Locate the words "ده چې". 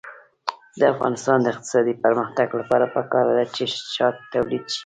3.37-3.63